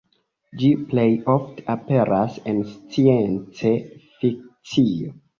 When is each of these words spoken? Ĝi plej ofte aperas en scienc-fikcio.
Ĝi 0.59 0.67
plej 0.91 1.03
ofte 1.33 1.65
aperas 1.73 2.37
en 2.51 2.61
scienc-fikcio. 2.69 5.13